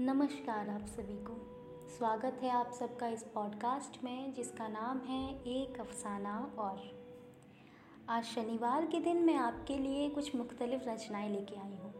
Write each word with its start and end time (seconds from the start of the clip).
नमस्कार 0.00 0.68
आप 0.68 0.80
सभी 0.80 1.24
को। 1.24 1.34
स्वागत 1.96 2.38
है 2.42 2.50
आप 2.50 2.70
सबका 2.70 3.06
इस 3.06 3.22
पॉडकास्ट 3.22 4.04
में, 4.04 4.34
जिसका 4.34 4.68
नाम 4.68 4.98
है 4.98 5.42
एक 5.42 5.80
अफसाना 5.80 6.52
और। 6.58 7.06
आज 8.08 8.24
शनिवार 8.24 8.86
के 8.86 9.00
दिन 9.00 9.16
मैं 9.16 9.34
आपके 9.34 9.78
लिए 9.78 10.10
कुछ 10.10 10.36
मुख्तलिफ़ 10.36 10.84
रचनाएँ 10.84 11.28
लेके 11.28 11.56
आई 11.56 11.76
हूँ। 11.76 11.94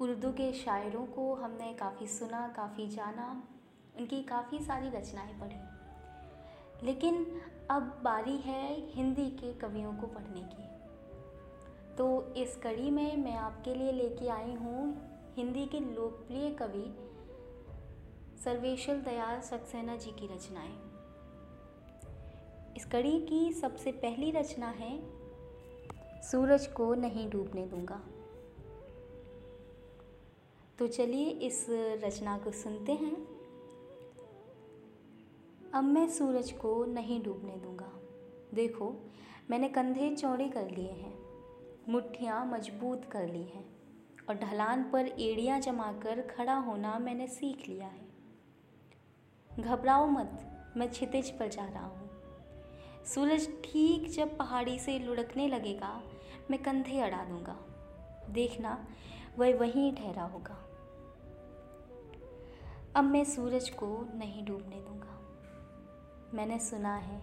उर्दू 0.00 0.32
के 0.32 0.52
शायरों 0.52 1.06
को 1.06 1.34
हमने 1.34 1.74
काफ़ी 1.74 2.06
सुना, 2.06 2.48
काफ़ी 2.48 2.88
जाना, 2.88 3.48
उनकी 3.98 4.22
काफ़ी 4.22 4.58
सारी 4.58 4.88
रचनाएँ 4.88 5.40
पढ़ी। 5.40 5.60
लेकिन 6.86 7.40
अब 7.70 8.00
बारी 8.04 8.36
है 8.36 8.90
हिंदी 8.90 9.30
के 9.30 9.54
कवियों 9.54 9.92
को 9.92 10.06
पढ़ने 10.06 10.42
की। 10.42 10.70
तो 11.96 12.34
इस 12.34 12.56
कड़ी 12.56 12.90
में 12.90 13.16
मैं 13.16 13.36
आपके 13.36 13.74
लिए 13.74 13.92
लेके 13.92 14.28
आई 14.28 14.54
हूँ 14.54 15.09
हिंदी 15.36 15.66
के 15.66 15.80
लोकप्रिय 15.80 16.50
कवि 16.50 16.84
सर्वेश्वर 18.44 18.96
दयाल 18.96 19.40
सक्सेना 19.40 19.96
जी 19.96 20.10
की 20.10 20.26
रचनाएँ। 20.26 20.72
इस 22.76 22.84
कड़ी 22.84 23.20
की 23.20 23.52
सबसे 23.52 23.92
पहली 23.92 24.30
रचना 24.30 24.68
है, 24.68 25.00
सूरज 26.22 26.66
को 26.66 26.94
नहीं 26.94 27.30
डूबने 27.30 27.66
दूँगा। 27.66 28.00
तो 30.78 30.86
चलिए 30.86 31.30
इस 31.30 31.66
रचना 32.04 32.38
को 32.38 32.50
सुनते 32.50 32.92
हैं। 32.92 33.16
अब 35.74 35.84
मैं 35.84 36.08
सूरज 36.08 36.52
को 36.52 36.84
नहीं 36.84 37.22
डूबने 37.22 37.56
दूँगा। 37.56 37.92
देखो, 38.54 38.94
मैंने 39.50 39.68
कंधे 39.68 40.16
चौड़े 40.16 40.48
कर 40.48 40.70
लिए 40.70 40.90
हैं, 40.90 41.18
मुट्ठियाँ 41.88 42.46
मज़बूत 42.46 43.04
कर 43.04 43.28
ली 43.28 43.42
हैं। 43.42 43.79
और 44.30 44.36
ढलान 44.36 44.90
पर 44.90 45.06
एड़ियाँ 45.06 45.60
जमाकर 45.60 46.20
खड़ा 46.20 46.54
होना 46.54 46.98
मैंने 46.98 47.26
सीख 47.26 47.68
लिया 47.68 47.86
है। 47.86 48.08
घबराओ 49.60 50.06
मत, 50.06 50.62
मैं 50.76 50.92
छितिज 50.92 51.38
पर 51.38 51.48
जा 51.48 51.64
रहा 51.64 51.86
हूँ। 51.86 52.10
सूरज 53.04 53.48
ठीक 53.64 54.10
जब 54.10 54.36
पहाड़ी 54.36 54.78
से 54.78 54.98
लुढ़कने 54.98 55.48
लगेगा, 55.48 56.02
मैं 56.50 56.62
कंधे 56.62 57.00
अड़ा 57.00 57.24
दूँगा। 57.24 57.56
देखना, 58.30 58.86
वह 59.38 59.56
वहीं 59.56 59.94
ठहरा 59.94 60.22
होगा। 60.22 60.56
अब 62.96 63.04
मैं 63.04 63.24
सूरज 63.24 63.70
को 63.70 64.06
नहीं 64.14 64.44
डूबने 64.44 64.76
दूँगा। 64.76 65.20
मैंने 66.34 66.58
सुना 66.58 66.94
है, 66.94 67.22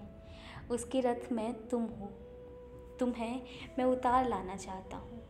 उसके 0.71 0.99
रथ 0.99 1.31
में 1.31 1.67
तुम 1.67 1.83
हो। 1.83 2.05
तुम्हें 2.99 3.41
मैं 3.77 3.85
उतार 3.85 4.29
लाना 4.29 4.55
चाहता 4.55 4.97
हूँ। 4.97 5.23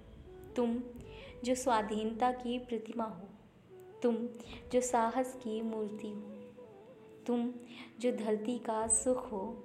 तुम 0.56 0.81
जो 1.43 1.55
स्वाधीनता 1.55 2.31
की 2.31 2.59
प्रतिमा 2.59 3.03
हो। 3.03 3.27
तुम 4.03 4.16
जो 4.73 4.81
साहस 4.81 5.33
की 5.35 5.61
मूर्ति 5.61 6.09
हो। 6.09 6.33
तुम 7.27 7.53
जो 7.99 8.11
धरती 8.11 8.59
का 8.59 8.88
सुख 8.88 9.31
हो। 9.31 9.63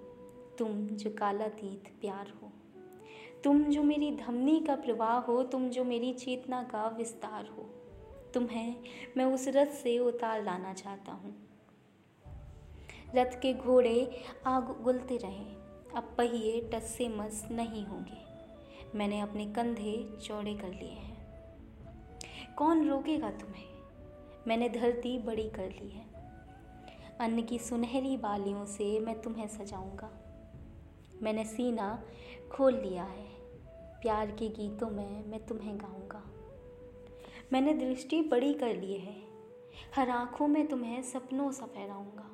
तुम 0.58 0.86
जो 0.86 1.10
कालातीत 1.10 1.92
प्यार 2.00 2.32
हो। 2.42 2.52
तुम 3.44 3.64
जो 3.64 3.82
मेरी 3.82 4.16
धमनी 4.16 4.60
का 4.60 4.76
प्रवाह 4.76 5.18
हो। 5.18 5.42
तुम 5.42 5.70
जो 5.70 5.84
मेरी 5.84 6.12
चेतना 6.12 6.62
का 6.62 6.88
विस्तार 6.88 7.46
हो। 7.46 7.62
तुम्हें 8.34 8.76
मैं 9.16 9.24
उस 9.24 9.48
रथ 9.48 9.66
से 9.66 9.98
उतार 9.98 10.44
लाना 10.44 10.72
चाहता 10.72 11.12
हूँ। 11.12 11.48
रथ 13.14 13.40
के 13.40 13.54
घोड़े 13.54 14.24
आग 14.46 14.70
उगलते 14.70 15.16
रहें। 15.16 15.56
अब 15.96 16.14
पहिए 16.18 16.70
टस 16.74 16.94
से 16.98 17.08
मस 17.08 17.48
नहीं 17.50 17.86
होंगे। 17.86 18.32
मैंने 18.98 19.20
अपने 19.20 19.46
कंधे 19.46 20.18
चौड़े 20.22 20.54
कर 20.54 20.68
लिए 20.68 20.90
हैं। 20.90 21.21
कौन 22.58 22.88
रोकेगा 22.88 23.30
तुम्हें? 23.30 23.72
मैंने 24.46 24.68
धरती 24.68 25.18
बड़ी 25.18 25.50
कर 25.50 25.68
ली 25.70 25.90
है। 25.90 26.06
अन्न 27.20 27.42
की 27.42 27.58
सुनहरी 27.58 28.16
बालियों 28.16 28.64
से 28.64 29.00
मैं 29.00 29.22
तुम्हें 29.22 29.48
सजाऊँगा। 29.48 30.18
मैंने 31.22 31.44
सीना 31.44 32.04
खोल 32.52 32.74
लिया 32.74 33.04
है। 33.04 33.28
प्यार 34.00 34.30
के 34.30 34.48
गीतों 34.48 34.90
में 34.90 35.26
मैं 35.26 35.46
तुम्हें 35.46 35.80
गाऊँगा। 35.80 36.30
मैंने 37.52 37.74
दृष्टि 37.74 38.22
बड़ी 38.22 38.54
कर 38.54 38.76
ली 38.76 38.92
है। 38.92 39.22
हर 39.96 40.10
आँखों 40.10 40.48
में 40.48 40.66
तुम्हें 40.66 41.02
सपनों 41.02 41.52
सा 41.52 41.66
फहराऊँगा। 41.66 42.28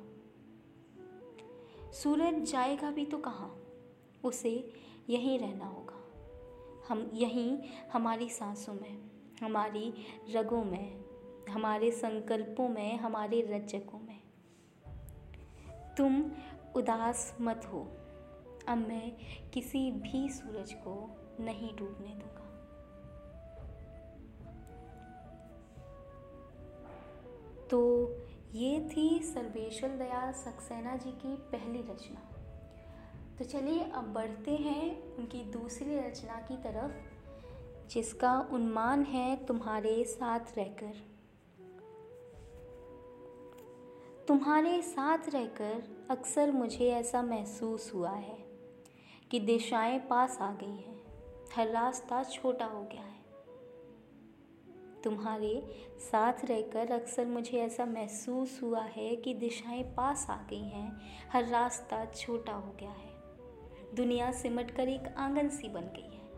सूरज 1.91 2.51
जाएगा 2.51 2.91
भी 2.91 3.05
तो 3.05 3.17
कहाँ? 3.17 3.63
उसे 4.23 4.73
यहीं 5.09 5.39
रहना 5.39 5.65
होगा। 5.65 5.95
हम, 6.87 7.11
यहीं 7.13 7.59
हमारी 7.93 8.29
सांसों 8.29 8.73
में। 8.73 9.18
हमारी 9.41 9.93
रगों 10.31 10.63
में, 10.63 11.05
हमारे 11.49 11.91
संकल्पों 11.91 12.69
में, 12.69 12.97
हमारे 12.97 13.41
रचकों 13.41 13.99
में। 13.99 14.21
तुम 15.97 16.31
उदास 16.75 17.37
मत 17.41 17.61
हो। 17.73 17.79
अब 18.67 18.77
मैं 18.77 19.17
किसी 19.49 19.91
भी 19.91 20.29
सूरज 20.29 20.73
को 20.73 21.15
नहीं 21.39 21.75
डूबने 21.75 22.07
दूँगा। 22.07 22.39
तो 27.67 28.09
ये 28.53 28.89
थी 28.89 29.19
सर्वेश्वर 29.23 29.89
दयाल 29.89 30.33
सक्सेना 30.33 30.95
जी 30.95 31.11
की 31.11 31.35
पहली 31.35 31.81
रचना। 31.81 32.29
तो 33.37 33.45
चलिए 33.45 33.83
अब 33.83 34.13
बढ़ते 34.13 34.51
हैं 34.51 35.03
उनकी 35.03 35.43
दूसरी 35.43 35.99
रचना 35.99 36.35
की 36.35 36.57
तरफ़। 36.57 37.08
जिसका 37.89 38.49
उन्मान 38.51 39.03
है 39.03 39.45
तुम्हारे 39.45 40.03
साथ 40.03 40.39
रहकर। 40.57 41.19
तुम्हारे 44.27 44.81
साथ 44.81 45.17
रहकर 45.29 46.07
अक्सर 46.09 46.51
मुझे 46.51 46.89
ऐसा 46.89 47.21
महसूस 47.21 47.91
हुआ 47.93 48.11
है 48.11 48.37
कि 49.31 49.39
दिशाएँ 49.39 49.99
पास 49.99 50.37
आ 50.41 50.51
गई 50.51 50.77
हैं, 50.77 51.03
हर 51.55 51.67
रास्ता 51.67 52.23
छोटा 52.23 52.65
हो 52.65 52.83
गया 52.83 53.01
है। 53.01 53.19
तुम्हारे 55.03 55.67
साथ 55.99 56.33
रहकर 56.45 56.91
अक्सर 56.91 57.25
मुझे 57.25 57.57
ऐसा 57.57 57.85
महसूस 57.85 58.59
हुआ 58.63 58.81
है 58.81 59.15
कि 59.15 59.33
दिशाएँ 59.33 59.83
पास 59.83 60.27
आ 60.29 60.37
गई 60.49 60.63
हैं, 60.63 61.01
हर 61.31 61.45
रास्ता 61.47 62.05
छोटा 62.05 62.53
हो 62.53 62.71
गया 62.79 62.91
है। 62.91 63.09
दुनिया 63.95 64.31
सिमट 64.31 64.71
कर 64.71 64.89
एक 64.89 65.15
आँगन 65.17 65.49
सी 65.49 65.69
बन 65.69 65.81
गई 65.81 66.15
है। 66.15 66.28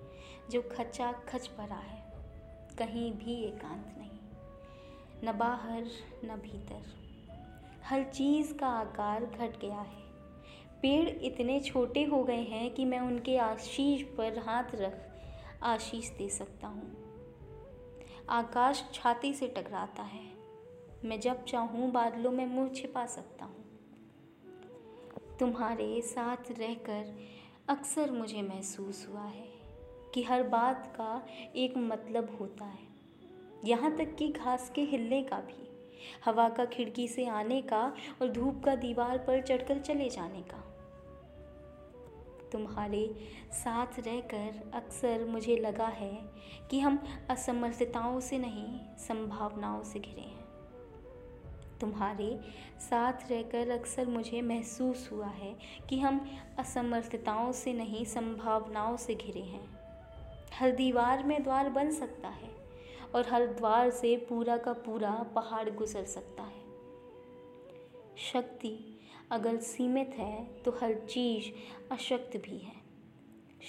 जो 0.52 0.62
खचा 0.62 1.12
खच 1.12 1.50
भरा 1.58 1.76
है, 1.76 2.14
कहीं 2.78 3.12
भी 3.12 3.36
एकांत 3.44 3.96
नहीं, 3.98 4.20
न 5.24 5.38
बाहर, 5.38 5.86
न 6.26 6.40
भीतर। 6.44 6.82
हर 7.84 8.04
चीज़ 8.04 8.54
का 8.54 8.68
आकार 8.68 9.26
घट 9.26 9.60
गया 9.60 9.80
है। 9.82 10.02
पेड़ 10.82 11.10
इतने 11.10 11.60
छोटे 11.60 12.04
हो 12.04 12.24
गए 12.24 12.42
हैं 12.42 12.74
कि 12.74 12.86
मैं 12.86 13.00
उनके 13.00 13.38
आशीष 13.38 14.04
पर 14.18 14.40
हाथ 14.40 14.76
रख 14.76 14.98
आशीष 15.64 16.10
दे 16.10 16.30
सकता 16.30 16.68
हूँ। 16.68 16.92
आकाश 18.30 18.84
छाती 18.94 19.34
से 19.34 19.48
टकराता 19.48 20.04
है। 20.04 20.26
मैं 21.06 21.20
जब 21.20 21.46
चाहूँ 21.46 21.92
बादलों 21.92 22.32
में 22.32 22.46
मुँह 22.46 22.70
छिपा 22.70 23.06
सकता 23.06 23.46
हूँ। 23.46 23.66
तुम्हारे 25.40 26.02
साथ 26.02 26.52
रहकर 26.52 27.16
अक्सर 27.70 28.12
मुझे 28.12 28.42
महसूस 28.42 29.08
हुआ 29.10 29.26
है। 29.26 29.51
कि 30.14 30.24
हर 30.24 30.44
बात 30.44 30.94
का 30.96 31.26
एक 31.56 31.78
मतलब 31.78 32.38
होता 32.40 32.66
है। 32.66 32.88
यहाँ 33.66 33.98
तक 33.98 34.16
कि 34.16 34.28
घास 34.28 34.72
के 34.76 34.82
हिलने 34.82 35.24
का 35.24 35.38
भी, 35.38 35.70
हवा 36.26 36.50
का 36.50 36.66
खिड़की 36.66 37.08
से 37.08 37.26
आने 37.26 37.62
का 37.62 37.94
और 38.22 38.28
धूप 38.28 38.64
का 38.66 38.76
दीवार 38.76 39.18
पर 39.18 39.42
चढ़कर 39.42 39.80
चले 39.80 40.10
जाने 40.10 40.42
का। 40.42 40.68
तुम्हारे 42.52 43.16
साथ 43.54 44.00
रहकर 44.00 44.72
अक्सर 44.74 45.26
मुझे 45.26 45.58
लगा 45.58 45.88
है 45.88 46.22
कि 46.72 46.80
हम 46.80 47.04
असमर्थताओं 47.30 48.20
से 48.20 48.38
नहीं, 48.38 48.98
संभावनाओं 48.98 49.84
से 49.84 50.00
घिरे 50.00 50.22
हैं। 50.22 50.42
तुम्हारे 51.80 52.40
साथ 52.80 53.14
रहकर 53.32 53.70
अक्सर 53.70 54.06
मुझे 54.06 54.42
महसूस 54.42 55.10
हुआ 55.12 55.28
है 55.28 55.56
कि 55.90 56.00
हम 56.00 56.30
असमर्थताओं 56.60 57.52
से 57.52 57.74
नहीं, 57.74 58.06
संभावनाओं 58.06 58.98
से 58.98 59.16
घिरे 59.16 59.42
हैं। 59.42 59.81
हर 60.62 60.72
दीवार 60.72 61.24
में 61.24 61.44
द्वार 61.44 61.70
बन 61.70 61.92
सकता 61.92 62.30
है 62.30 62.50
और 63.16 63.28
हर 63.30 63.46
द्वार 63.46 63.90
से 63.90 64.16
पूरा 64.18 64.58
का 64.58 64.74
पूरा 64.74 65.12
पहाड़ 65.36 65.70
गुजर 65.70 66.04
सकता 66.04 66.44
है। 66.44 66.60
शक्ति 68.18 69.00
अगर 69.32 69.58
सीमित 69.58 70.08
है 70.08 70.44
तो 70.64 70.72
हर 70.72 70.94
चीज़ 70.94 71.46
अशक्त 71.92 72.38
भी 72.38 72.58
है। 72.58 72.76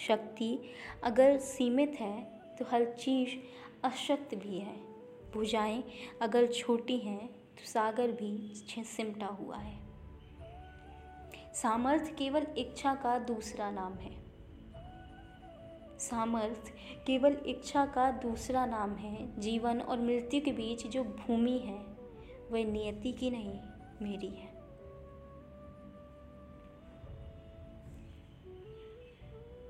शक्ति 0.07 0.59
अगर 1.05 1.39
सीमित 1.39 1.97
है 2.01 2.23
तो 2.59 2.65
हर 2.65 2.85
चीज़ 2.85 3.31
अशक्त 3.85 4.35
भी 4.35 4.59
है। 4.59 4.77
भुजाएँ 5.35 5.83
अगर 6.23 6.47
छोटी 6.47 6.99
हैं 6.99 7.27
तो 7.29 7.65
सागर 7.65 8.13
भी 8.13 8.53
सिमटा 8.69 9.27
हुआ 9.27 9.57
है। 9.57 9.79
सामर्थ्य 11.55 12.13
केवल 12.13 12.47
इच्छा 12.59 12.95
का 12.95 13.19
दूसरा 13.19 13.71
नाम 13.71 13.95
है। 13.95 14.32
सामर्थ्य 16.03 16.73
केवल 17.07 17.37
इच्छा 17.47 17.87
का 17.87 18.11
दूसरा 18.11 18.67
नाम 18.67 18.95
है। 18.97 19.41
जीवन 19.41 19.81
और 19.81 20.01
मृत्यु 20.01 20.41
के 20.41 20.53
बीच 20.53 20.87
जो 20.87 21.05
भूमि 21.05 21.59
है, 21.59 21.79
वह 22.51 22.65
नियति 22.65 23.13
की 23.13 23.31
नहीं, 23.31 23.59
मेरी 24.03 24.29
है। 24.29 24.51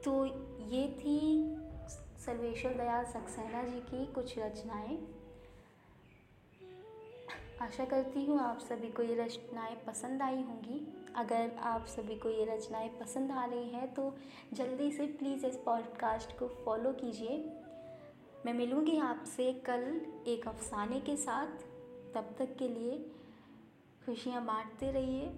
तो 0.05 0.25
ये 0.69 0.87
थी 0.89 1.19
सर्वेश्वर 2.19 2.73
दयाल 2.73 3.05
सक्सेना 3.05 3.63
जी 3.63 3.81
की 3.81 4.07
कुछ 4.07 4.39
रचनाएँ। 4.39 4.99
आशा 7.63 7.85
करती 7.85 8.25
हूँ 8.27 8.39
आप 8.41 8.59
सभी 8.59 8.89
को 8.89 9.03
ये 9.03 9.15
रचनाएँ 9.15 9.75
पसंद 9.87 10.23
आई 10.23 10.43
होंगी। 10.43 10.95
अगर 11.17 11.51
आप 11.63 11.85
सभी 11.87 12.17
को 12.17 12.29
ये 12.29 12.45
रचनाएँ 12.45 12.89
पसंद 12.89 13.31
आ 13.31 13.45
रही 13.45 13.69
हैं 13.69 13.95
तो 13.95 14.17
जल्दी 14.53 14.91
से 14.93 15.07
प्लीज़ 15.07 15.47
इस 15.47 15.57
पॉडकास्ट 15.57 16.39
को 16.39 16.49
फॉलो 16.65 16.93
कीजिए। 16.93 17.37
मैं 18.47 18.55
मिलूँगी 18.55 18.99
आपसे 18.99 19.53
कल 19.53 19.85
एक 20.27 20.49
अफसाने 20.49 21.01
के 21.01 21.17
साथ। 21.17 21.47
तब 22.15 22.35
तक 22.39 22.57
के 22.57 22.69
लिए 22.69 22.99
खुशियाँ 24.07 24.45
बांटते 24.45 24.91
रहिए, 24.91 25.31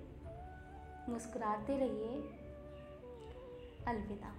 मुस्कुराते 1.09 1.77
रहिए। 1.77 2.23
अलविदा। 3.87 4.35